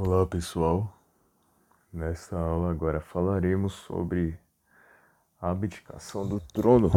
Olá 0.00 0.24
pessoal, 0.24 0.96
nesta 1.92 2.38
aula 2.38 2.70
agora 2.70 3.00
falaremos 3.00 3.72
sobre 3.72 4.38
a 5.40 5.50
abdicação 5.50 6.24
do 6.24 6.38
trono 6.38 6.88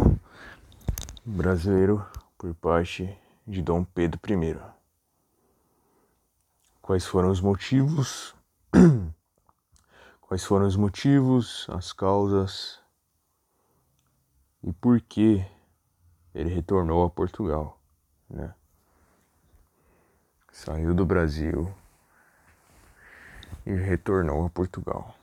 brasileiro 1.24 2.06
por 2.38 2.54
parte 2.54 3.12
de 3.44 3.60
Dom 3.60 3.82
Pedro 3.82 4.20
I. 4.24 4.56
Quais 6.80 7.04
foram 7.04 7.32
os 7.32 7.40
motivos? 7.40 8.36
Quais 10.22 10.44
foram 10.44 10.64
os 10.64 10.76
motivos, 10.76 11.66
as 11.70 11.92
causas 11.92 12.78
e 14.62 14.72
por 14.72 15.00
que 15.00 15.44
ele 16.32 16.54
retornou 16.54 17.04
a 17.04 17.10
Portugal, 17.10 17.80
né? 18.30 18.54
Saiu 20.52 20.94
do 20.94 21.04
Brasil 21.04 21.81
e 23.64 23.72
retornou 23.74 24.46
a 24.46 24.50
Portugal. 24.50 25.14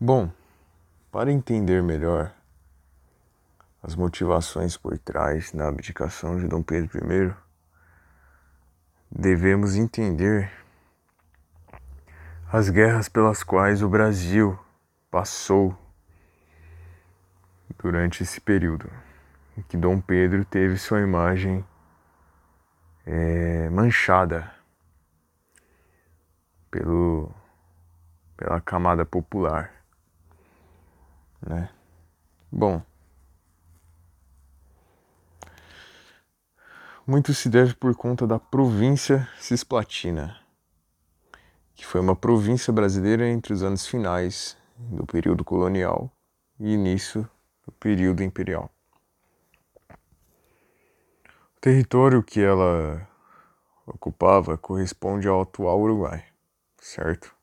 Bom, 0.00 0.30
para 1.10 1.32
entender 1.32 1.82
melhor 1.82 2.32
as 3.82 3.94
motivações 3.94 4.76
por 4.76 4.98
trás 4.98 5.52
da 5.52 5.68
abdicação 5.68 6.38
de 6.38 6.48
Dom 6.48 6.62
Pedro 6.62 6.98
I, 6.98 7.34
devemos 9.10 9.76
entender 9.76 10.50
as 12.52 12.68
guerras 12.68 13.08
pelas 13.08 13.42
quais 13.42 13.82
o 13.82 13.88
Brasil 13.88 14.58
passou 15.10 15.76
durante 17.78 18.22
esse 18.22 18.40
período, 18.40 18.90
em 19.56 19.62
que 19.62 19.76
Dom 19.76 20.00
Pedro 20.00 20.44
teve 20.44 20.76
sua 20.76 21.00
imagem 21.00 21.64
é, 23.06 23.68
manchada 23.70 24.55
pelo, 26.76 27.30
pela 28.36 28.60
camada 28.60 29.06
popular, 29.06 29.72
né? 31.40 31.70
Bom, 32.52 32.82
muito 37.06 37.32
se 37.32 37.48
deve 37.48 37.74
por 37.74 37.94
conta 37.94 38.26
da 38.26 38.38
província 38.38 39.26
Cisplatina, 39.38 40.38
que 41.74 41.86
foi 41.86 42.00
uma 42.00 42.14
província 42.14 42.70
brasileira 42.72 43.26
entre 43.26 43.54
os 43.54 43.62
anos 43.62 43.86
finais 43.86 44.56
do 44.76 45.06
período 45.06 45.42
colonial 45.44 46.12
e 46.60 46.74
início 46.74 47.28
do 47.64 47.72
período 47.72 48.22
imperial. 48.22 48.70
O 51.56 51.60
território 51.60 52.22
que 52.22 52.40
ela 52.40 53.08
ocupava 53.86 54.58
corresponde 54.58 55.26
ao 55.26 55.40
atual 55.40 55.80
Uruguai 55.80 56.35
certo? 56.86 57.34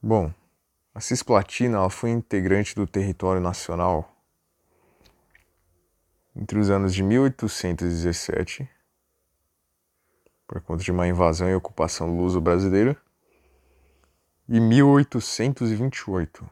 Bom, 0.00 0.32
a 0.94 1.00
Cisplatina 1.00 1.78
ela 1.78 1.90
foi 1.90 2.10
integrante 2.10 2.74
do 2.74 2.86
território 2.86 3.40
nacional 3.40 4.16
entre 6.36 6.58
os 6.58 6.70
anos 6.70 6.94
de 6.94 7.02
1817, 7.02 8.68
por 10.46 10.60
conta 10.60 10.84
de 10.84 10.92
uma 10.92 11.06
invasão 11.06 11.48
e 11.48 11.54
ocupação 11.54 12.16
luso-brasileira, 12.16 12.96
e 14.48 14.60
1828, 14.60 16.48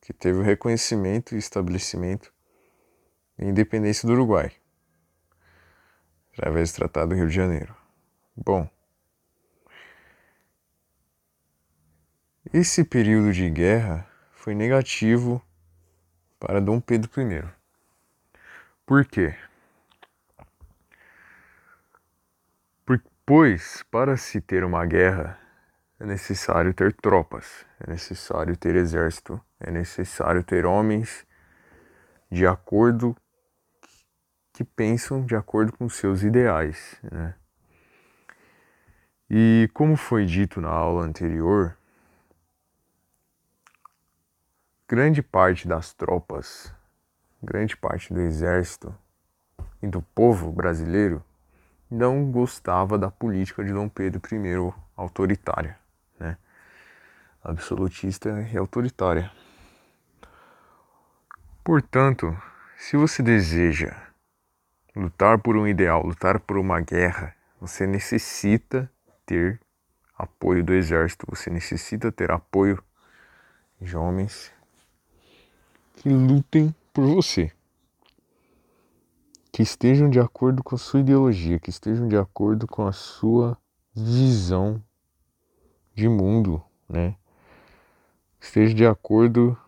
que 0.00 0.12
teve 0.12 0.38
o 0.38 0.42
reconhecimento 0.42 1.34
e 1.34 1.38
estabelecimento 1.38 2.32
da 3.36 3.44
independência 3.44 4.06
do 4.06 4.12
Uruguai, 4.14 4.52
através 6.32 6.72
do 6.72 6.76
Tratado 6.76 7.10
do 7.10 7.14
Rio 7.16 7.28
de 7.28 7.34
Janeiro. 7.34 7.74
Bom, 8.36 8.70
Esse 12.52 12.84
período 12.84 13.32
de 13.32 13.50
guerra 13.50 14.06
foi 14.32 14.54
negativo 14.54 15.42
para 16.38 16.60
Dom 16.60 16.80
Pedro 16.80 17.10
I. 17.20 17.44
Por 18.84 19.04
quê? 19.04 19.34
Pois, 23.26 23.82
para 23.90 24.16
se 24.16 24.40
ter 24.40 24.62
uma 24.62 24.86
guerra, 24.86 25.36
é 25.98 26.06
necessário 26.06 26.72
ter 26.72 26.92
tropas, 26.92 27.66
é 27.80 27.90
necessário 27.90 28.56
ter 28.56 28.76
exército, 28.76 29.40
é 29.58 29.68
necessário 29.68 30.44
ter 30.44 30.64
homens 30.64 31.26
de 32.30 32.46
acordo 32.46 33.16
que 34.52 34.62
pensam 34.62 35.26
de 35.26 35.34
acordo 35.34 35.72
com 35.72 35.88
seus 35.88 36.22
ideais, 36.22 37.00
né? 37.02 37.34
E 39.28 39.68
como 39.74 39.96
foi 39.96 40.24
dito 40.24 40.60
na 40.60 40.70
aula 40.70 41.02
anterior, 41.02 41.76
grande 44.88 45.20
parte 45.20 45.66
das 45.66 45.92
tropas, 45.92 46.72
grande 47.42 47.76
parte 47.76 48.14
do 48.14 48.20
exército 48.20 48.94
e 49.82 49.86
do 49.88 50.00
povo 50.00 50.52
brasileiro 50.52 51.24
não 51.90 52.30
gostava 52.30 52.96
da 52.96 53.10
política 53.10 53.64
de 53.64 53.72
Dom 53.72 53.88
Pedro 53.88 54.20
I 54.32 54.74
autoritária, 54.96 55.76
né? 56.20 56.36
absolutista 57.42 58.48
e 58.52 58.56
autoritária. 58.56 59.30
Portanto, 61.64 62.36
se 62.76 62.96
você 62.96 63.24
deseja 63.24 63.96
lutar 64.94 65.38
por 65.38 65.56
um 65.56 65.66
ideal, 65.66 66.06
lutar 66.06 66.38
por 66.38 66.56
uma 66.58 66.80
guerra, 66.80 67.34
você 67.60 67.88
necessita 67.88 68.90
ter 69.24 69.60
apoio 70.16 70.62
do 70.62 70.72
exército, 70.72 71.26
você 71.28 71.50
necessita 71.50 72.12
ter 72.12 72.30
apoio 72.30 72.82
de 73.80 73.96
homens 73.96 74.55
que 75.96 76.08
lutem 76.08 76.74
por 76.92 77.06
você, 77.06 77.50
que 79.50 79.62
estejam 79.62 80.08
de 80.08 80.20
acordo 80.20 80.62
com 80.62 80.74
a 80.74 80.78
sua 80.78 81.00
ideologia, 81.00 81.58
que 81.58 81.70
estejam 81.70 82.06
de 82.06 82.16
acordo 82.16 82.66
com 82.66 82.86
a 82.86 82.92
sua 82.92 83.58
visão 83.94 84.82
de 85.94 86.08
mundo, 86.08 86.62
né? 86.88 87.16
Esteja 88.38 88.74
de 88.74 88.86
acordo 88.86 89.58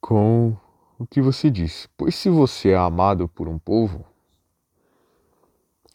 com 0.00 0.56
o 0.98 1.06
que 1.06 1.22
você 1.22 1.48
disse. 1.50 1.88
Pois 1.96 2.14
se 2.14 2.28
você 2.28 2.70
é 2.70 2.76
amado 2.76 3.28
por 3.28 3.48
um 3.48 3.58
povo, 3.58 4.04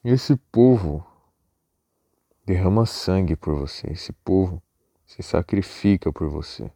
esse 0.03 0.35
povo 0.51 1.05
derrama 2.45 2.85
sangue 2.85 3.35
por 3.35 3.53
você, 3.53 3.91
esse 3.91 4.13
povo 4.13 4.63
se 5.09 5.23
sacrifica 5.23 6.13
por 6.13 6.29
você. 6.29 6.71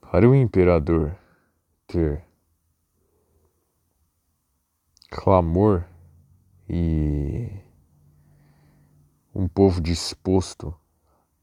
Para 0.00 0.28
o 0.28 0.34
imperador 0.34 1.16
ter 1.86 2.24
clamor 5.08 5.84
e 6.68 7.48
um 9.32 9.46
povo 9.46 9.80
disposto 9.80 10.74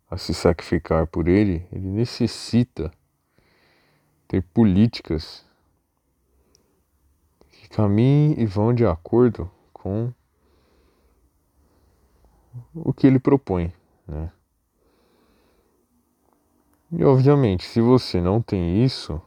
a 0.09 0.17
se 0.17 0.33
sacrificar 0.33 1.07
por 1.07 1.29
ele, 1.29 1.65
ele 1.71 1.87
necessita 1.87 2.91
ter 4.27 4.43
políticas 4.43 5.45
que 7.51 7.69
caminhem 7.69 8.37
e 8.37 8.45
vão 8.45 8.73
de 8.73 8.85
acordo 8.85 9.49
com 9.71 10.13
o 12.73 12.91
que 12.91 13.07
ele 13.07 13.17
propõe, 13.17 13.73
né? 14.05 14.29
E 16.91 17.05
obviamente, 17.05 17.63
se 17.63 17.79
você 17.79 18.19
não 18.19 18.41
tem 18.41 18.83
isso, 18.83 19.21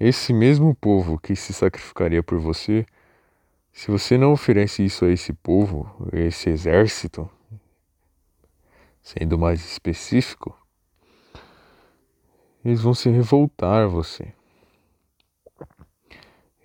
esse 0.00 0.32
mesmo 0.32 0.74
povo 0.74 1.16
que 1.16 1.36
se 1.36 1.52
sacrificaria 1.52 2.24
por 2.24 2.40
você, 2.40 2.84
se 3.72 3.88
você 3.88 4.18
não 4.18 4.32
oferece 4.32 4.84
isso 4.84 5.04
a 5.04 5.10
esse 5.10 5.32
povo, 5.32 5.88
esse 6.12 6.50
exército, 6.50 7.30
sendo 9.00 9.38
mais 9.38 9.64
específico, 9.64 10.58
eles 12.64 12.80
vão 12.80 12.94
se 12.94 13.08
revoltar 13.08 13.88
você. 13.88 14.34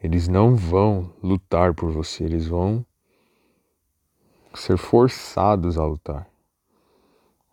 Eles 0.01 0.27
não 0.27 0.55
vão 0.55 1.13
lutar 1.21 1.75
por 1.75 1.91
você, 1.91 2.23
eles 2.23 2.47
vão 2.47 2.83
ser 4.55 4.77
forçados 4.77 5.77
a 5.77 5.85
lutar. 5.85 6.27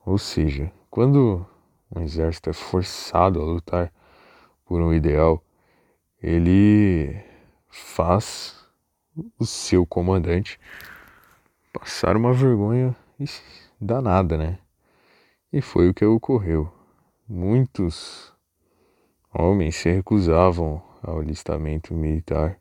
Ou 0.05 0.17
seja, 0.17 0.73
quando 0.91 1.47
um 1.95 2.03
exército 2.03 2.51
é 2.51 2.53
forçado 2.53 3.41
a 3.41 3.45
lutar 3.45 3.93
por 4.65 4.81
um 4.81 4.93
ideal, 4.93 5.43
ele 6.23 7.17
faz 7.69 8.65
o 9.39 9.45
seu 9.45 9.87
comandante 9.87 10.59
passar 11.73 12.17
uma 12.17 12.33
vergonha 12.33 12.97
danada, 13.81 14.37
né? 14.37 14.59
E 15.53 15.61
foi 15.61 15.89
o 15.89 15.95
que 15.95 16.05
ocorreu. 16.05 16.73
Muitos 17.29 18.33
homens 19.33 19.77
se 19.77 19.91
recusavam 19.91 20.83
ao 21.03 21.21
alistamento 21.21 21.95
militar 21.95 22.59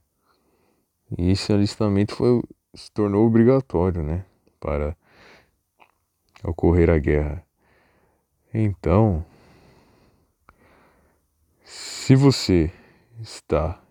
E 1.18 1.32
esse 1.32 1.54
alistamento 1.54 2.16
foi, 2.16 2.42
se 2.74 2.92
tornou 2.92 3.26
obrigatório, 3.26 4.02
né? 4.02 4.26
Para 4.60 4.96
ocorrer 6.44 6.90
a 6.90 6.98
guerra. 6.98 7.46
Então, 8.56 9.26
se 11.64 12.16
você 12.16 12.72
está 13.20 13.82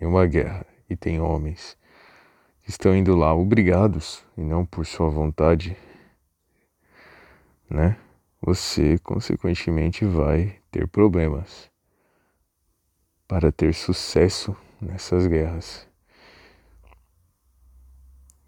em 0.00 0.06
uma 0.06 0.26
guerra 0.26 0.64
e 0.88 0.94
tem 0.94 1.20
homens 1.20 1.76
que 2.62 2.70
estão 2.70 2.94
indo 2.94 3.16
lá 3.16 3.34
obrigados 3.34 4.24
e 4.36 4.42
não 4.42 4.64
por 4.64 4.86
sua 4.86 5.10
vontade, 5.10 5.76
né? 7.68 7.98
Você 8.40 8.96
consequentemente 8.98 10.04
vai 10.04 10.56
ter 10.70 10.86
problemas 10.86 11.68
para 13.26 13.50
ter 13.50 13.74
sucesso 13.74 14.56
nessas 14.80 15.26
guerras. 15.26 15.88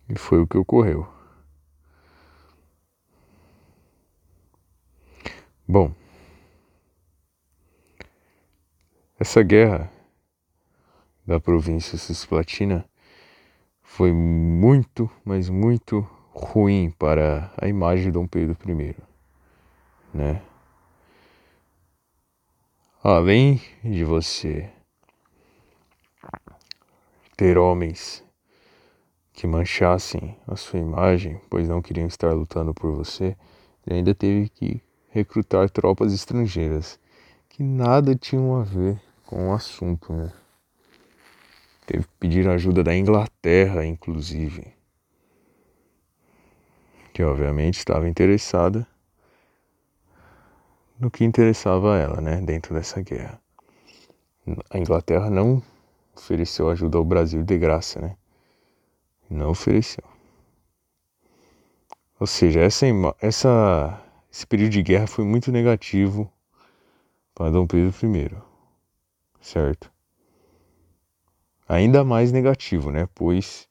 E 0.09 0.17
foi 0.17 0.41
o 0.41 0.47
que 0.47 0.57
ocorreu. 0.57 1.22
Bom, 5.73 5.91
essa 9.19 9.43
guerra 9.43 9.91
da 11.27 11.41
província 11.41 11.97
Cisplatina 11.97 12.85
foi 13.81 14.13
muito, 14.13 15.11
mas 15.25 15.49
muito 15.49 16.01
ruim 16.31 16.91
para 16.91 17.51
a 17.57 17.67
imagem 17.69 18.05
de 18.05 18.11
Dom 18.11 18.27
Pedro 18.27 18.55
I, 18.71 18.95
né? 20.13 20.43
Além 23.03 23.59
de 23.83 24.05
você 24.05 24.71
ter 27.35 27.57
homens 27.57 28.23
que 29.33 29.47
manchassem 29.47 30.37
a 30.47 30.55
sua 30.55 30.79
imagem, 30.79 31.41
pois 31.49 31.67
não 31.67 31.81
queriam 31.81 32.09
estar 32.09 32.35
lutando 32.35 32.75
por 32.75 32.93
você, 32.93 33.35
ele 33.87 33.97
ainda 33.97 34.15
teve 34.15 34.51
que 34.51 34.83
recrutar 35.13 35.71
tropas 35.71 36.13
estrangeiras 36.13 36.99
que 37.49 37.63
nada 37.63 38.17
tinham 38.17 38.59
a 38.59 38.65
ver 38.65 39.01
com 39.27 39.51
o 39.51 39.53
assunto, 39.53 40.13
né? 40.13 40.33
Teve 41.87 42.05
que 42.05 42.11
pedir 42.19 42.49
ajuda 42.49 42.83
da 42.83 42.97
Inglaterra, 42.97 43.85
inclusive, 43.85 44.73
que 47.13 47.23
obviamente 47.23 47.79
estava 47.79 48.09
interessada 48.09 48.87
no 50.99 51.11
que 51.11 51.25
interessava 51.25 51.97
a 51.97 51.99
ela, 51.99 52.21
né, 52.21 52.41
dentro 52.41 52.73
dessa 52.73 53.03
guerra. 53.03 53.41
A 54.71 54.79
Inglaterra 54.79 55.29
não 55.29 55.63
ofereceu 56.17 56.71
ajuda 56.71 56.97
ao 56.97 57.05
Brasil 57.05 57.43
de 57.43 57.59
graça, 57.59 58.01
né? 58.01 58.17
Não 59.29 59.51
ofereceu. 59.51 60.05
Ou 62.21 62.27
seja, 62.27 62.61
essa, 62.61 62.87
essa, 63.21 64.01
esse 64.33 64.47
período 64.47 64.73
de 64.73 64.83
guerra 64.83 65.07
foi 65.07 65.25
muito 65.27 65.53
negativo 65.53 66.33
para 67.35 67.51
Dom 67.51 67.67
Pedro 67.67 67.95
I, 68.03 68.43
certo? 69.43 69.93
Ainda 71.69 72.03
mais 72.03 72.33
negativo, 72.33 72.91
né? 72.91 73.07
Pois 73.15 73.69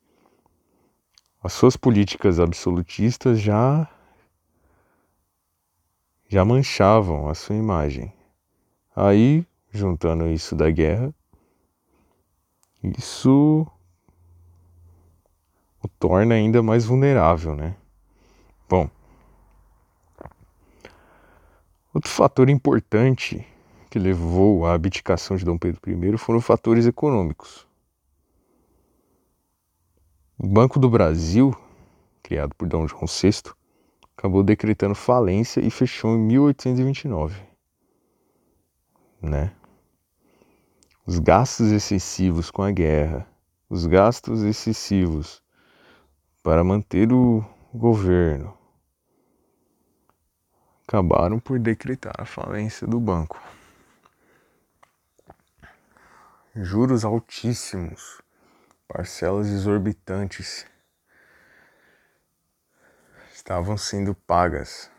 as 1.43 1.53
suas 1.53 1.75
políticas 1.75 2.39
absolutistas 2.39 3.41
já 3.41 3.89
já 6.29 6.45
manchavam 6.45 7.27
a 7.27 7.33
sua 7.33 7.55
imagem. 7.55 8.13
Aí, 8.95 9.45
juntando 9.71 10.29
isso 10.29 10.55
da 10.55 10.69
guerra, 10.69 11.13
isso 12.83 13.67
o 15.83 15.87
torna 15.87 16.35
ainda 16.35 16.61
mais 16.61 16.85
vulnerável, 16.85 17.55
né? 17.55 17.75
Bom, 18.69 18.89
outro 21.93 22.09
fator 22.09 22.49
importante 22.49 23.45
que 23.89 23.99
levou 23.99 24.65
à 24.65 24.73
abdicação 24.73 25.35
de 25.35 25.43
Dom 25.43 25.57
Pedro 25.57 25.81
I 25.85 26.17
foram 26.17 26.39
fatores 26.39 26.85
econômicos. 26.85 27.67
O 30.37 30.47
Banco 30.47 30.79
do 30.79 30.89
Brasil, 30.89 31.53
criado 32.23 32.55
por 32.55 32.67
Dom 32.67 32.87
João 32.87 33.05
VI, 33.05 33.51
acabou 34.17 34.43
decretando 34.43 34.95
falência 34.95 35.59
e 35.59 35.69
fechou 35.69 36.15
em 36.15 36.19
1829, 36.19 37.41
né? 39.21 39.53
Os 41.05 41.19
gastos 41.19 41.71
excessivos 41.71 42.49
com 42.49 42.61
a 42.61 42.71
guerra, 42.71 43.27
os 43.69 43.85
gastos 43.85 44.43
excessivos 44.43 45.43
para 46.41 46.63
manter 46.63 47.11
o 47.11 47.43
governo, 47.73 48.53
acabaram 50.91 51.39
por 51.39 51.57
decretar 51.57 52.13
a 52.17 52.25
falência 52.25 52.85
do 52.85 52.99
banco. 52.99 53.41
Juros 56.53 57.05
altíssimos, 57.05 58.21
parcelas 58.89 59.47
exorbitantes 59.47 60.65
estavam 63.33 63.77
sendo 63.77 64.13
pagas, 64.13 64.91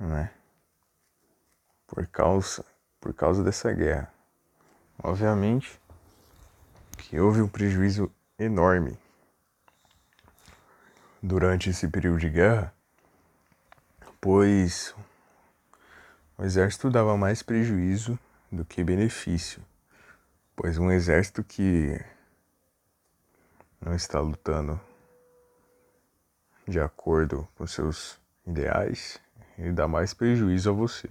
né? 0.00 0.32
Por 1.86 2.04
causa, 2.08 2.64
por 3.00 3.14
causa 3.14 3.44
dessa 3.44 3.72
guerra. 3.72 4.12
Obviamente 5.00 5.80
que 6.98 7.20
houve 7.20 7.40
um 7.40 7.48
prejuízo 7.48 8.12
enorme 8.36 8.98
durante 11.22 11.70
esse 11.70 11.86
período 11.86 12.18
de 12.18 12.28
guerra, 12.28 12.74
pois 14.20 14.92
o 16.42 16.44
exército 16.44 16.90
dava 16.90 17.16
mais 17.16 17.40
prejuízo 17.40 18.18
do 18.50 18.64
que 18.64 18.82
benefício, 18.82 19.64
pois 20.56 20.76
um 20.76 20.90
exército 20.90 21.44
que 21.44 22.04
não 23.80 23.94
está 23.94 24.18
lutando 24.18 24.80
de 26.66 26.80
acordo 26.80 27.46
com 27.54 27.64
seus 27.64 28.18
ideais, 28.44 29.20
ele 29.56 29.70
dá 29.70 29.86
mais 29.86 30.12
prejuízo 30.12 30.70
a 30.70 30.72
você, 30.72 31.08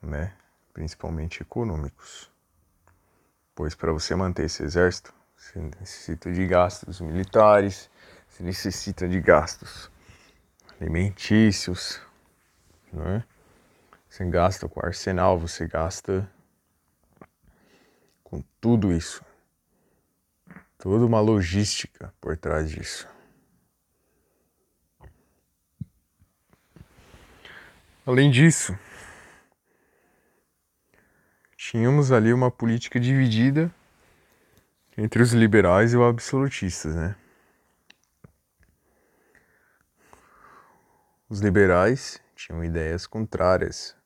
né? 0.00 0.32
Principalmente 0.72 1.42
econômicos. 1.42 2.30
Pois 3.52 3.74
para 3.74 3.92
você 3.92 4.14
manter 4.14 4.44
esse 4.44 4.62
exército, 4.62 5.12
você 5.36 5.58
necessita 5.58 6.32
de 6.32 6.46
gastos 6.46 7.00
militares, 7.00 7.90
você 8.28 8.44
necessita 8.44 9.08
de 9.08 9.20
gastos 9.20 9.90
alimentícios, 10.80 12.00
né? 12.92 13.24
Você 14.14 14.24
gasta 14.26 14.68
com 14.68 14.78
arsenal, 14.78 15.36
você 15.36 15.66
gasta 15.66 16.30
com 18.22 18.40
tudo 18.60 18.92
isso. 18.92 19.24
Toda 20.78 21.04
uma 21.04 21.20
logística 21.20 22.14
por 22.20 22.36
trás 22.36 22.70
disso. 22.70 23.08
Além 28.06 28.30
disso, 28.30 28.78
tínhamos 31.56 32.12
ali 32.12 32.32
uma 32.32 32.52
política 32.52 33.00
dividida 33.00 33.68
entre 34.96 35.24
os 35.24 35.32
liberais 35.32 35.92
e 35.92 35.96
os 35.96 36.08
absolutistas, 36.08 36.94
né? 36.94 37.16
Os 41.28 41.40
liberais 41.40 42.22
tinham 42.36 42.62
ideias 42.62 43.08
contrárias 43.08 43.96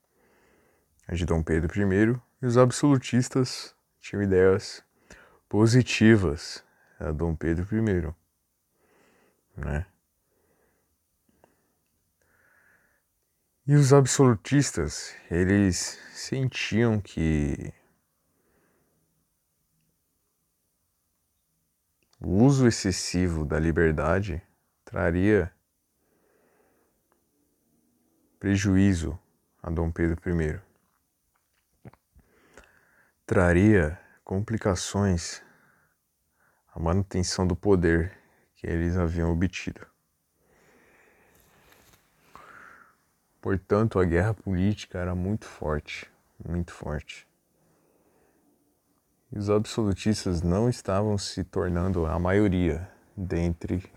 às 1.08 1.18
de 1.18 1.24
Dom 1.24 1.42
Pedro 1.42 1.74
I 1.74 2.20
e 2.42 2.46
os 2.46 2.58
absolutistas 2.58 3.74
tinham 3.98 4.22
ideias 4.22 4.84
positivas 5.48 6.62
a 7.00 7.10
Dom 7.10 7.34
Pedro 7.34 7.66
I, 7.74 8.14
né? 9.56 9.86
E 13.66 13.74
os 13.74 13.92
absolutistas, 13.92 15.14
eles 15.30 15.98
sentiam 16.12 17.00
que 17.00 17.72
o 22.20 22.44
uso 22.44 22.66
excessivo 22.66 23.44
da 23.44 23.58
liberdade 23.58 24.42
traria 24.84 25.52
prejuízo 28.38 29.18
a 29.62 29.70
Dom 29.70 29.90
Pedro 29.90 30.18
I. 30.42 30.67
Traria 33.28 34.00
complicações 34.24 35.42
à 36.74 36.80
manutenção 36.80 37.46
do 37.46 37.54
poder 37.54 38.18
que 38.56 38.66
eles 38.66 38.96
haviam 38.96 39.30
obtido. 39.30 39.86
Portanto, 43.38 43.98
a 43.98 44.04
guerra 44.06 44.32
política 44.32 44.98
era 44.98 45.14
muito 45.14 45.44
forte, 45.44 46.10
muito 46.42 46.72
forte. 46.72 47.28
E 49.30 49.38
os 49.38 49.50
absolutistas 49.50 50.40
não 50.40 50.66
estavam 50.66 51.18
se 51.18 51.44
tornando 51.44 52.06
a 52.06 52.18
maioria 52.18 52.90
dentre 53.14 53.92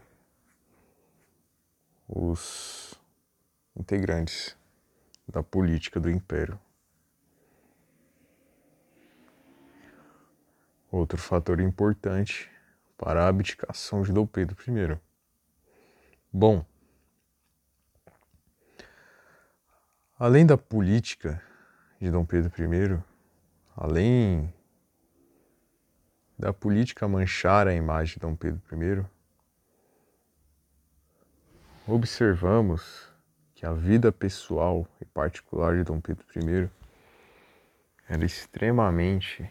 os 2.06 3.00
integrantes 3.78 4.58
da 5.26 5.42
política 5.42 6.02
do 6.02 6.10
império. 6.10 6.60
Outro 10.92 11.18
fator 11.18 11.62
importante 11.62 12.52
para 12.98 13.24
a 13.24 13.30
abdicação 13.30 14.02
de 14.02 14.12
Dom 14.12 14.28
Pedro 14.28 14.58
I. 14.68 15.00
Bom, 16.34 16.66
além 20.20 20.46
da 20.46 20.58
política 20.58 21.42
de 22.00 22.12
Dom 22.12 22.26
Pedro 22.26 22.52
I, 22.62 23.02
além 23.74 24.54
da 26.38 26.52
política 26.52 27.08
manchar 27.08 27.70
a 27.70 27.74
imagem 27.74 28.16
de 28.16 28.20
Dom 28.20 28.36
Pedro 28.36 28.62
I, 28.74 29.06
observamos 31.88 33.10
que 33.56 33.66
a 33.66 33.72
vida 33.72 34.12
pessoal 34.12 34.86
e 35.00 35.06
particular 35.06 35.78
de 35.78 35.84
Dom 35.84 36.02
Pedro 36.02 36.26
I 36.36 36.70
era 38.10 38.26
extremamente 38.26 39.50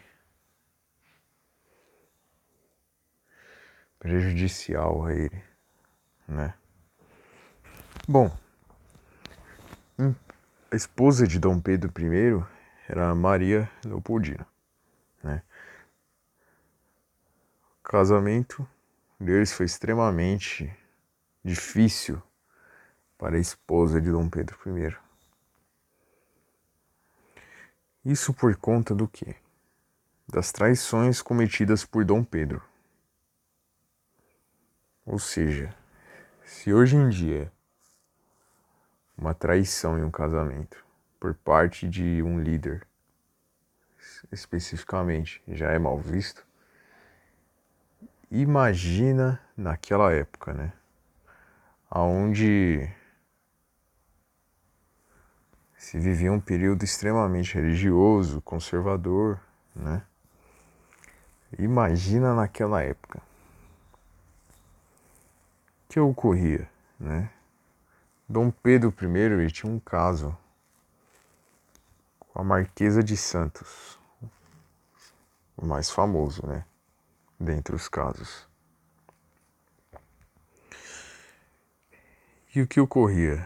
prejudicial 4.01 5.05
a 5.05 5.13
ele, 5.13 5.43
né? 6.27 6.55
Bom, 8.07 8.35
a 10.71 10.75
esposa 10.75 11.27
de 11.27 11.37
Dom 11.37 11.61
Pedro 11.61 11.93
I 11.99 12.43
era 12.89 13.13
Maria 13.13 13.69
Leopoldina, 13.85 14.47
né? 15.23 15.43
O 17.79 17.83
casamento 17.83 18.67
deles 19.19 19.53
foi 19.53 19.67
extremamente 19.67 20.75
difícil 21.43 22.19
para 23.19 23.35
a 23.35 23.39
esposa 23.39 24.01
de 24.01 24.09
Dom 24.09 24.27
Pedro 24.27 24.57
I. 24.65 24.97
Isso 28.03 28.33
por 28.33 28.55
conta 28.55 28.95
do 28.95 29.07
quê? 29.07 29.35
Das 30.27 30.51
traições 30.51 31.21
cometidas 31.21 31.85
por 31.85 32.03
Dom 32.03 32.23
Pedro. 32.23 32.70
Ou 35.05 35.17
seja, 35.17 35.73
se 36.45 36.71
hoje 36.71 36.95
em 36.95 37.09
dia 37.09 37.51
uma 39.17 39.33
traição 39.33 39.97
em 39.97 40.03
um 40.03 40.11
casamento 40.11 40.85
por 41.19 41.33
parte 41.33 41.89
de 41.89 42.21
um 42.21 42.39
líder 42.39 42.85
especificamente 44.31 45.41
já 45.47 45.71
é 45.71 45.79
mal 45.79 45.97
visto, 45.97 46.45
imagina 48.29 49.41
naquela 49.57 50.11
época, 50.11 50.53
né? 50.53 50.71
Onde 51.89 52.87
se 55.75 55.99
vivia 55.99 56.31
um 56.31 56.39
período 56.39 56.83
extremamente 56.83 57.55
religioso, 57.55 58.39
conservador, 58.41 59.41
né? 59.75 60.03
Imagina 61.57 62.35
naquela 62.35 62.83
época 62.83 63.30
que 65.91 65.99
ocorria, 65.99 66.69
né? 66.97 67.29
Dom 68.27 68.49
Pedro 68.49 68.95
I 68.97 69.17
ele 69.17 69.51
tinha 69.51 69.69
um 69.69 69.77
caso 69.77 70.37
com 72.17 72.39
a 72.39 72.43
Marquesa 72.45 73.03
de 73.03 73.17
Santos, 73.17 73.99
o 75.57 75.65
mais 75.65 75.91
famoso, 75.91 76.47
né? 76.47 76.63
Dentre 77.37 77.75
os 77.75 77.89
casos. 77.89 78.47
E 82.55 82.61
o 82.61 82.67
que 82.67 82.79
ocorria? 82.79 83.45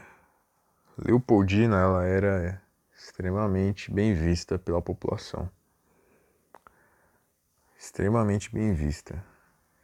Leopoldina 1.00 1.78
ela 1.78 2.06
era 2.06 2.62
extremamente 2.96 3.92
bem 3.92 4.14
vista 4.14 4.60
pela 4.60 4.84
população. 4.84 5.50
Extremamente 7.75 8.54
bem 8.54 8.72
vista. 8.72 9.25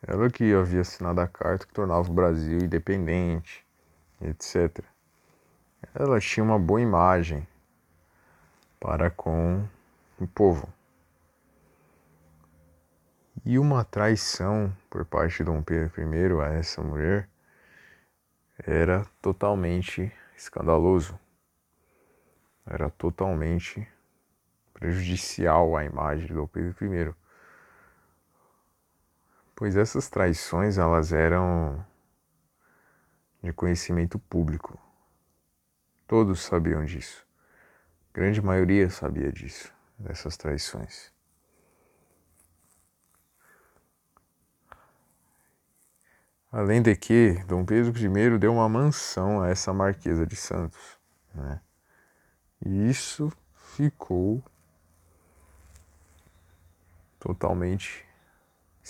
Ela 0.06 0.30
que 0.32 0.52
havia 0.54 0.82
assinado 0.82 1.22
a 1.22 1.28
carta 1.28 1.68
que 1.68 1.74
tornava 1.74 2.10
o 2.10 2.14
Brasil 2.14 2.58
independente, 2.60 3.64
etc. 4.20 4.84
Ela 5.94 6.20
tinha 6.20 6.44
uma 6.44 6.58
boa 6.58 6.82
imagem 6.82 7.48
para 8.80 9.12
com 9.12 9.64
o 10.20 10.26
povo. 10.26 10.68
E 13.46 13.60
uma 13.60 13.84
traição 13.84 14.76
por 14.90 15.06
parte 15.06 15.38
de 15.38 15.44
Dom 15.44 15.62
Pedro 15.62 16.02
I 16.02 16.42
a 16.42 16.54
essa 16.54 16.82
mulher 16.82 17.30
era 18.58 19.06
totalmente 19.22 20.12
escandaloso. 20.36 21.18
Era 22.66 22.90
totalmente 22.90 23.88
prejudicial 24.74 25.76
à 25.76 25.84
imagem 25.86 26.26
de 26.26 26.34
Dom 26.34 26.48
Pedro 26.48 26.86
I 26.86 27.21
pois 29.62 29.78
essas 29.78 30.10
traições 30.10 30.80
elas 30.80 31.14
eram 31.14 31.86
de 33.44 33.54
conhecimento 33.54 34.18
público. 34.18 34.76
Todos 36.08 36.42
sabiam 36.42 36.84
disso. 36.84 37.24
A 38.10 38.12
grande 38.12 38.42
maioria 38.42 38.90
sabia 38.90 39.32
disso, 39.32 39.72
dessas 40.00 40.36
traições. 40.36 41.14
Além 46.52 46.82
de 46.82 46.96
que 46.96 47.34
Dom 47.46 47.64
Pedro 47.64 47.96
I 47.96 48.40
deu 48.40 48.54
uma 48.54 48.68
mansão 48.68 49.44
a 49.44 49.50
essa 49.50 49.72
Marquesa 49.72 50.26
de 50.26 50.36
Santos. 50.36 50.98
Né? 51.36 51.62
E 52.66 52.90
isso 52.90 53.32
ficou 53.54 54.44
totalmente 57.20 58.10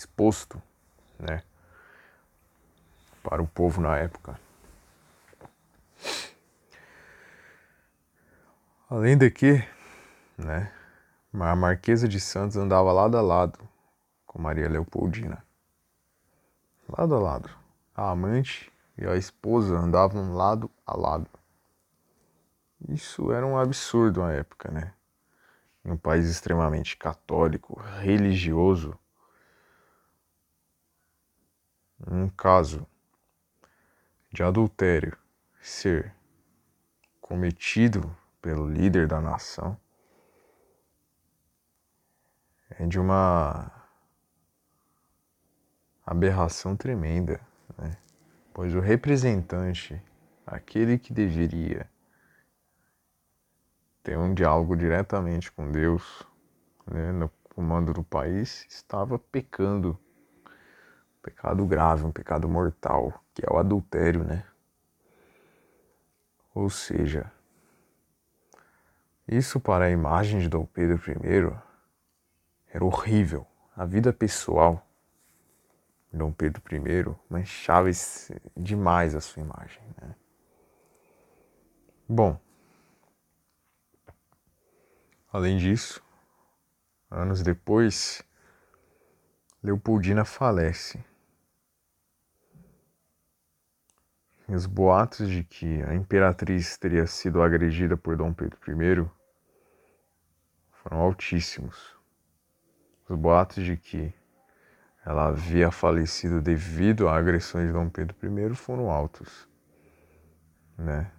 exposto, 0.01 0.61
né, 1.19 1.43
para 3.23 3.41
o 3.41 3.47
povo 3.47 3.79
na 3.79 3.97
época. 3.97 4.39
Além 8.89 9.15
de 9.17 9.29
que, 9.29 9.63
né, 10.37 10.71
a 11.33 11.55
Marquesa 11.55 12.07
de 12.07 12.19
Santos 12.19 12.57
andava 12.57 12.91
lado 12.91 13.15
a 13.15 13.21
lado 13.21 13.59
com 14.25 14.41
Maria 14.41 14.67
Leopoldina. 14.67 15.45
Lado 16.89 17.15
a 17.15 17.19
lado. 17.19 17.49
A 17.95 18.09
amante 18.09 18.71
e 18.97 19.05
a 19.05 19.15
esposa 19.15 19.77
andavam 19.77 20.33
lado 20.33 20.69
a 20.85 20.97
lado. 20.97 21.29
Isso 22.89 23.31
era 23.31 23.45
um 23.45 23.57
absurdo 23.57 24.21
na 24.21 24.33
época, 24.33 24.71
né? 24.71 24.93
Em 25.85 25.91
um 25.91 25.97
país 25.97 26.27
extremamente 26.27 26.97
católico, 26.97 27.79
religioso, 27.99 28.97
um 32.07 32.29
caso 32.29 32.87
de 34.31 34.43
adultério 34.43 35.17
ser 35.61 36.15
cometido 37.19 38.15
pelo 38.41 38.67
líder 38.67 39.07
da 39.07 39.19
nação 39.19 39.77
é 42.71 42.85
de 42.87 42.99
uma 42.99 43.71
aberração 46.05 46.75
tremenda, 46.75 47.39
né? 47.77 47.97
pois 48.53 48.73
o 48.73 48.79
representante, 48.79 50.01
aquele 50.45 50.97
que 50.97 51.13
deveria 51.13 51.89
ter 54.03 54.17
um 54.17 54.33
diálogo 54.33 54.75
diretamente 54.75 55.51
com 55.51 55.71
Deus, 55.71 56.25
né, 56.85 57.11
no 57.11 57.29
comando 57.55 57.93
do 57.93 58.03
país, 58.03 58.65
estava 58.67 59.19
pecando 59.19 59.97
pecado 61.21 61.65
grave, 61.65 62.03
um 62.03 62.11
pecado 62.11 62.49
mortal, 62.49 63.23
que 63.33 63.43
é 63.45 63.53
o 63.53 63.57
adultério, 63.57 64.23
né? 64.23 64.45
Ou 66.53 66.69
seja, 66.69 67.31
isso 69.27 69.59
para 69.59 69.85
a 69.85 69.89
imagem 69.89 70.39
de 70.39 70.49
Dom 70.49 70.65
Pedro 70.65 70.99
I 71.09 71.61
era 72.67 72.83
horrível. 72.83 73.47
A 73.75 73.85
vida 73.85 74.11
pessoal 74.11 74.85
de 76.11 76.17
Dom 76.17 76.31
Pedro 76.31 76.61
I 76.69 77.15
manchava 77.29 77.89
demais 78.57 79.15
a 79.15 79.21
sua 79.21 79.41
imagem. 79.41 79.81
Né? 80.01 80.15
Bom, 82.09 82.37
além 85.31 85.57
disso, 85.57 86.03
anos 87.09 87.41
depois, 87.41 88.21
Leopoldina 89.63 90.25
falece. 90.25 91.10
E 94.51 94.53
os 94.53 94.65
boatos 94.65 95.29
de 95.29 95.45
que 95.45 95.81
a 95.83 95.95
imperatriz 95.95 96.77
teria 96.77 97.07
sido 97.07 97.41
agredida 97.41 97.95
por 97.95 98.17
Dom 98.17 98.33
Pedro 98.33 98.59
I 98.67 99.09
foram 100.73 100.99
altíssimos. 100.99 101.95
os 103.07 103.15
boatos 103.17 103.63
de 103.63 103.77
que 103.77 104.13
ela 105.05 105.29
havia 105.29 105.71
falecido 105.71 106.41
devido 106.41 107.07
a 107.07 107.15
agressões 107.15 107.67
de 107.67 107.71
Dom 107.71 107.87
Pedro 107.89 108.13
I 108.21 108.53
foram 108.53 108.91
altos, 108.91 109.47
né? 110.77 111.09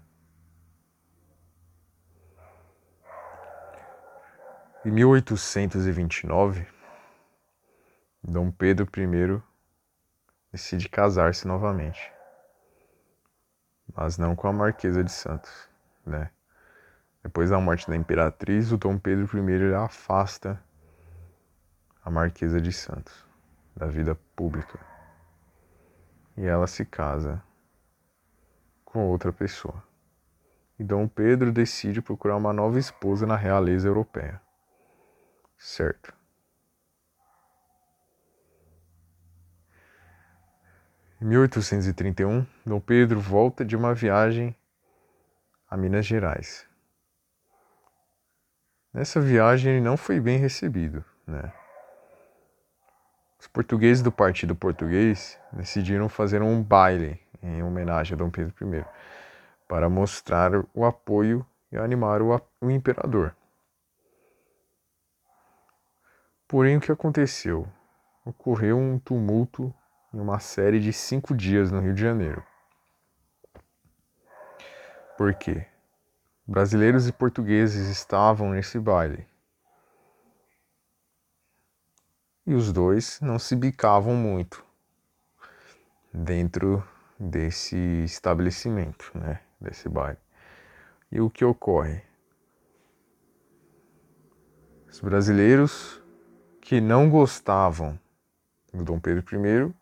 Em 4.84 4.90
1829, 4.90 6.66
Dom 8.22 8.50
Pedro 8.50 8.86
I 8.94 9.42
decide 10.52 10.86
casar-se 10.90 11.48
novamente, 11.48 12.12
mas 13.94 14.18
não 14.18 14.34
com 14.34 14.49
a 14.49 14.52
Marquesa 14.52 15.02
de 15.02 15.12
Santos, 15.12 15.68
né? 16.04 16.30
Depois 17.22 17.50
da 17.50 17.61
morte 17.61 17.88
da 17.88 17.96
imperatriz, 17.96 18.72
o 18.72 18.76
Dom 18.76 18.99
Pedro 18.99 19.28
I 19.38 19.75
afasta 19.75 20.61
a 22.04 22.11
Marquesa 22.11 22.61
de 22.61 22.72
Santos 22.72 23.25
da 23.76 23.87
vida 23.87 24.14
pública 24.34 24.78
e 26.37 26.44
ela 26.44 26.66
se 26.66 26.84
casa 26.84 27.42
com 28.84 29.06
outra 29.06 29.32
pessoa. 29.32 29.82
E 30.78 30.84
Dom 30.84 31.06
Pedro 31.06 31.52
decide 31.52 32.02
procurar 32.02 32.37
uma 32.37 32.52
nova 32.52 32.78
esposa 32.78 33.26
na 33.26 33.37
realeza 33.37 33.87
europeia 33.87 34.40
certo? 35.62 36.12
Em 41.23 41.25
1831, 41.25 42.45
Dom 42.67 42.81
Pedro 42.81 43.21
volta 43.21 43.64
de 43.64 43.76
uma 43.76 43.95
viagem 43.95 44.57
a 45.71 45.76
Minas 45.76 46.05
Gerais. 46.05 46.67
Nessa 48.93 49.21
viagem 49.21 49.75
ele 49.75 49.81
não 49.81 49.97
foi 49.97 50.19
bem 50.19 50.37
recebido, 50.37 51.05
né? 51.25 51.52
Os 53.38 53.47
portugueses 53.47 54.02
do 54.02 54.11
Partido 54.11 54.57
Português 54.57 55.38
decidiram 55.52 56.09
fazer 56.09 56.43
um 56.43 56.61
baile 56.61 57.21
em 57.41 57.62
homenagem 57.62 58.17
a 58.17 58.19
Dom 58.19 58.29
Pedro 58.29 58.52
I 58.61 58.85
para 59.69 59.88
mostrar 59.88 60.50
o 60.75 60.85
apoio 60.85 61.47
e 61.71 61.76
animar 61.76 62.21
o, 62.21 62.35
o 62.61 62.69
imperador. 62.69 63.33
Porém, 66.49 66.79
o 66.79 66.81
que 66.81 66.91
aconteceu? 66.91 67.69
Ocorreu 68.25 68.76
um 68.76 68.99
tumulto 68.99 69.73
em 70.12 70.21
uma 70.21 70.38
série 70.38 70.78
de 70.78 70.92
cinco 70.92 71.35
dias 71.35 71.71
no 71.71 71.81
Rio 71.81 71.95
de 71.95 72.02
Janeiro. 72.02 72.45
Por 75.16 75.35
quê? 75.35 75.66
Brasileiros 76.47 77.09
e 77.09 77.12
portugueses 77.12 77.88
estavam 77.88 78.50
nesse 78.50 78.78
baile. 78.78 79.26
E 82.47 82.54
os 82.54 82.73
dois 82.73 83.21
não 83.21 83.38
se 83.38 83.54
bicavam 83.54 84.14
muito 84.14 84.64
dentro 86.12 86.87
desse 87.19 87.76
estabelecimento, 88.04 89.12
né? 89.14 89.40
Desse 89.61 89.88
baile. 89.88 90.19
E 91.11 91.21
o 91.21 91.31
que 91.31 91.45
ocorre? 91.45 92.02
Os 94.90 95.00
brasileiros 95.00 96.02
que 96.61 96.81
não 96.81 97.09
gostavam 97.09 97.99
do 98.75 98.85
Dom 98.85 98.99
Pedro 98.99 99.25
I 99.33 99.73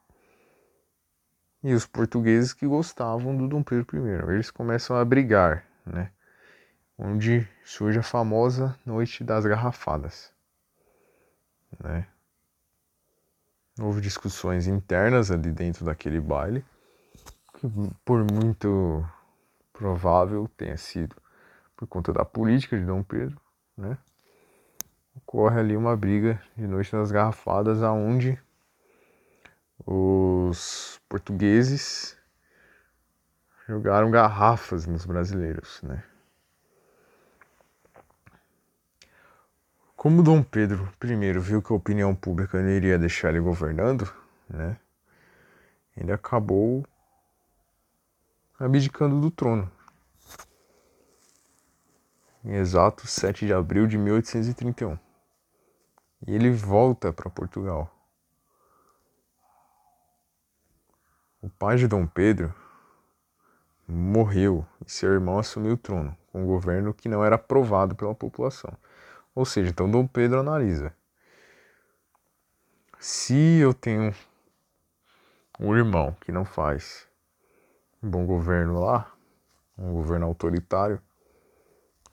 e 1.63 1.73
os 1.75 1.87
portugueses 1.87 2.53
que 2.53 2.67
gostavam 2.67 3.37
do 3.37 3.49
Dom 3.49 3.63
Pedro 3.63 4.07
I. 4.07 4.33
Eles 4.33 4.51
começam 4.51 4.97
a 4.97 5.05
brigar, 5.05 5.65
né? 5.85 6.11
Onde 6.99 7.49
surge 7.65 7.99
a 7.99 8.03
famosa 8.03 8.79
Noite 8.85 9.25
das 9.25 9.45
Garrafadas, 9.47 10.33
né? 11.79 12.07
Houve 13.81 14.01
discussões 14.01 14.67
internas 14.67 15.31
ali 15.31 15.51
dentro 15.51 15.85
daquele 15.85 16.21
baile, 16.21 16.65
que 17.55 17.67
por 18.05 18.31
muito 18.31 19.07
provável 19.73 20.47
tenha 20.57 20.77
sido 20.77 21.17
por 21.75 21.87
conta 21.87 22.13
da 22.13 22.25
política 22.25 22.79
de 22.79 22.85
Dom 22.85 23.03
Pedro, 23.03 23.41
né? 23.77 23.97
ocorre 25.17 25.61
ali 25.61 25.77
uma 25.77 25.97
briga 25.97 26.43
de 26.57 26.67
noite 26.67 26.95
nas 26.95 27.11
garrafadas 27.11 27.83
aonde 27.83 28.39
os 29.87 31.01
portugueses 31.09 32.17
jogaram 33.67 34.11
garrafas 34.11 34.87
nos 34.87 35.07
brasileiros, 35.07 35.81
né? 35.83 36.03
Como 39.97 40.23
Dom 40.23 40.43
Pedro 40.43 40.91
I 41.05 41.39
viu 41.39 41.61
que 41.61 41.73
a 41.73 41.77
opinião 41.77 42.15
pública 42.15 42.61
não 42.61 42.71
iria 42.71 42.99
deixar 42.99 43.29
ele 43.29 43.41
governando, 43.41 44.11
né? 44.49 44.79
Ele 45.97 46.11
acabou 46.11 46.87
abdicando 48.59 49.21
do 49.21 49.31
trono. 49.31 49.71
Em 52.43 52.55
exato 52.55 53.07
7 53.07 53.47
de 53.47 53.53
abril 53.53 53.87
de 53.87 53.99
1831 53.99 54.99
e 56.27 56.35
ele 56.35 56.51
volta 56.51 57.13
para 57.13 57.31
Portugal. 57.31 57.91
O 61.43 61.49
pai 61.49 61.77
de 61.77 61.89
Dom 61.89 62.07
Pedro 62.07 62.55
morreu 63.89 64.67
e 64.85 64.91
seu 64.91 65.11
irmão 65.11 65.39
assumiu 65.39 65.73
o 65.73 65.79
trono, 65.79 66.15
com 66.31 66.43
um 66.43 66.47
governo 66.47 66.93
que 66.93 67.09
não 67.09 67.25
era 67.25 67.37
aprovado 67.37 67.95
pela 67.95 68.15
população. 68.15 68.77
Ou 69.35 69.47
seja, 69.47 69.71
então 69.71 69.91
Dom 69.91 70.07
Pedro 70.07 70.41
analisa: 70.41 70.95
se 72.99 73.59
eu 73.59 73.73
tenho 73.73 74.15
um 75.59 75.75
irmão 75.75 76.15
que 76.21 76.31
não 76.31 76.45
faz 76.45 77.09
um 78.03 78.11
bom 78.11 78.27
governo 78.27 78.79
lá, 78.79 79.11
um 79.79 79.95
governo 79.95 80.27
autoritário, 80.27 81.01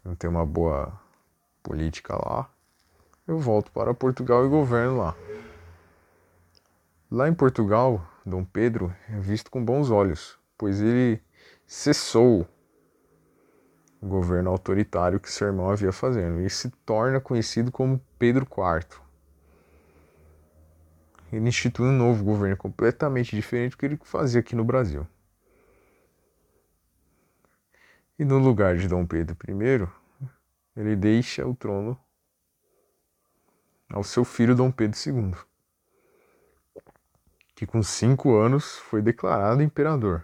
não 0.06 0.16
tem 0.16 0.30
uma 0.30 0.46
boa 0.46 0.98
política 1.62 2.16
lá, 2.16 2.50
eu 3.28 3.38
volto 3.38 3.72
para 3.74 3.94
Portugal 3.94 4.46
e 4.46 4.50
governo 4.50 5.00
lá. 5.00 5.16
Lá 7.12 7.28
em 7.28 7.34
Portugal, 7.34 8.06
Dom 8.28 8.44
Pedro 8.44 8.94
é 9.10 9.18
visto 9.22 9.50
com 9.50 9.64
bons 9.64 9.90
olhos, 9.90 10.38
pois 10.58 10.82
ele 10.82 11.22
cessou 11.66 12.46
o 14.02 14.06
governo 14.06 14.50
autoritário 14.50 15.18
que 15.18 15.32
seu 15.32 15.48
irmão 15.48 15.70
havia 15.70 15.94
fazendo 15.94 16.42
e 16.42 16.50
se 16.50 16.70
torna 16.86 17.22
conhecido 17.22 17.72
como 17.72 18.02
Pedro 18.20 18.46
IV. 18.46 19.00
Ele 21.32 21.48
institui 21.48 21.88
um 21.88 21.98
novo 21.98 22.22
governo 22.26 22.58
completamente 22.58 23.34
diferente 23.34 23.72
do 23.72 23.78
que 23.78 23.86
ele 23.86 24.00
fazia 24.04 24.42
aqui 24.42 24.58
no 24.58 24.66
Brasil. 24.66 25.08
E 28.20 28.26
no 28.26 28.40
lugar 28.40 28.76
de 28.76 28.90
Dom 28.90 29.06
Pedro 29.06 29.38
I, 29.48 29.88
ele 30.76 30.98
deixa 30.98 31.48
o 31.48 31.56
trono 31.56 31.98
ao 33.90 34.04
seu 34.04 34.26
filho 34.26 34.54
Dom 34.54 34.70
Pedro 34.70 35.00
II, 35.06 35.34
que 37.58 37.66
com 37.66 37.82
cinco 37.82 38.38
anos 38.38 38.78
foi 38.78 39.02
declarado 39.02 39.64
imperador. 39.64 40.24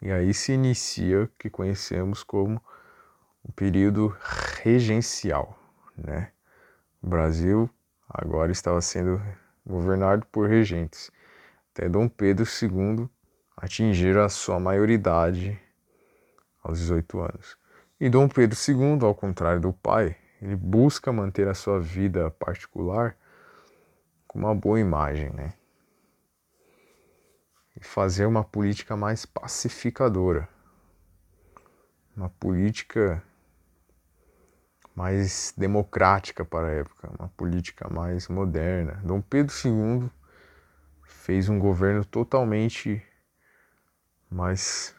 E 0.00 0.12
aí 0.12 0.32
se 0.32 0.52
inicia 0.52 1.24
o 1.24 1.28
que 1.36 1.50
conhecemos 1.50 2.22
como 2.22 2.62
o 3.42 3.50
período 3.50 4.16
regencial, 4.62 5.58
né? 5.98 6.30
O 7.02 7.08
Brasil 7.08 7.68
agora 8.08 8.52
estava 8.52 8.80
sendo 8.80 9.20
governado 9.66 10.24
por 10.26 10.48
regentes, 10.48 11.10
até 11.72 11.88
Dom 11.88 12.08
Pedro 12.08 12.46
II 12.46 13.08
atingir 13.56 14.16
a 14.16 14.28
sua 14.28 14.60
maioridade 14.60 15.60
aos 16.62 16.78
18 16.78 17.18
anos. 17.18 17.58
E 17.98 18.08
Dom 18.08 18.28
Pedro 18.28 18.56
II, 18.56 19.04
ao 19.04 19.16
contrário 19.16 19.60
do 19.60 19.72
pai, 19.72 20.16
ele 20.40 20.54
busca 20.54 21.12
manter 21.12 21.48
a 21.48 21.54
sua 21.54 21.80
vida 21.80 22.30
particular 22.30 23.16
com 24.36 24.40
uma 24.40 24.54
boa 24.54 24.78
imagem, 24.78 25.30
né? 25.30 25.54
E 27.74 27.82
fazer 27.82 28.26
uma 28.26 28.44
política 28.44 28.94
mais 28.94 29.24
pacificadora. 29.24 30.46
Uma 32.14 32.28
política 32.28 33.22
mais 34.94 35.54
democrática 35.56 36.44
para 36.44 36.68
a 36.68 36.70
época, 36.70 37.10
uma 37.18 37.28
política 37.30 37.88
mais 37.88 38.28
moderna. 38.28 39.00
Dom 39.04 39.22
Pedro 39.22 39.54
II 39.64 40.10
fez 41.02 41.48
um 41.48 41.58
governo 41.58 42.04
totalmente 42.04 43.02
mais 44.30 44.94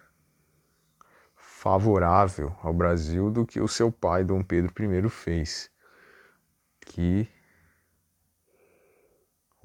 favorável 1.36 2.56
ao 2.64 2.74
Brasil 2.74 3.30
do 3.30 3.46
que 3.46 3.60
o 3.60 3.68
seu 3.68 3.92
pai, 3.92 4.24
Dom 4.24 4.44
Pedro 4.44 4.74
I, 4.84 5.10
fez. 5.10 5.70
Que 6.82 7.28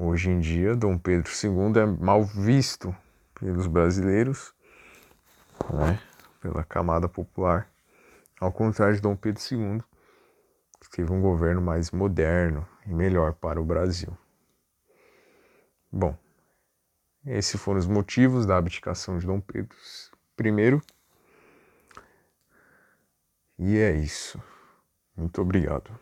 hoje 0.03 0.31
em 0.31 0.41
dia 0.41 0.75
Dom 0.75 0.99
Pedro 0.99 1.31
II 1.31 1.81
é 1.81 1.87
mal 1.87 2.25
visto 2.25 2.95
pelos 3.35 3.67
brasileiros, 3.67 4.53
né, 5.73 6.01
pela 6.41 6.65
camada 6.65 7.09
popular, 7.09 7.69
ao 8.41 8.53
contrário 8.53 8.97
de 8.97 9.01
Dom 9.01 9.17
Pedro 9.17 9.41
II, 9.51 9.83
teve 10.91 11.13
um 11.13 11.21
governo 11.21 11.63
mais 11.63 11.91
moderno 11.91 12.67
e 12.87 12.93
melhor 12.93 13.33
para 13.33 13.61
o 13.61 13.65
Brasil. 13.65 14.17
Bom, 15.91 16.17
esses 17.25 17.61
foram 17.61 17.79
os 17.79 17.87
motivos 17.87 18.45
da 18.45 18.57
abdicação 18.57 19.19
de 19.19 19.27
Dom 19.27 19.41
Pedro 19.41 19.77
I. 20.41 20.83
E 23.59 23.79
é 23.79 23.93
isso. 23.93 24.43
Muito 25.17 25.41
obrigado. 25.41 25.99